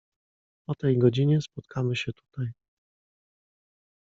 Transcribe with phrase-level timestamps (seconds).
[0.67, 2.51] "O tej godzinie spotkamy się tutaj."